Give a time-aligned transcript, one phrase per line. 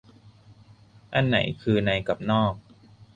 [1.13, 2.53] อันไหนคือในกับนอก